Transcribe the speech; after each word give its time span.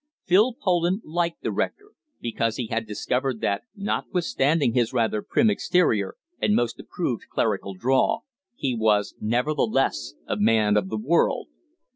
Phil 0.25 0.55
Poland 0.59 1.01
liked 1.05 1.43
the 1.43 1.51
rector, 1.51 1.91
because 2.19 2.55
he 2.55 2.65
had 2.65 2.87
discovered 2.87 3.39
that, 3.39 3.65
notwithstanding 3.75 4.73
his 4.73 4.93
rather 4.93 5.21
prim 5.21 5.47
exterior 5.47 6.15
and 6.41 6.55
most 6.55 6.79
approved 6.79 7.29
clerical 7.29 7.75
drawl, 7.75 8.25
he 8.55 8.73
was 8.75 9.13
nevertheless 9.21 10.15
a 10.25 10.35
man 10.37 10.75
of 10.75 10.89
the 10.89 10.97
world. 10.97 11.49